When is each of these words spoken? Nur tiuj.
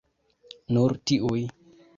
Nur 0.77 0.97
tiuj. 1.13 1.47